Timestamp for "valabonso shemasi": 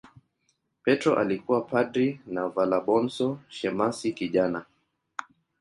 2.49-4.13